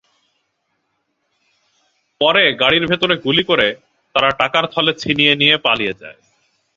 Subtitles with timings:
[2.21, 3.67] পরে গাড়ির ভেতরে গুলি করে
[4.15, 6.19] তারা টাকার থলে ছিনিয়ে নিয়ে পালিয়ে যায়।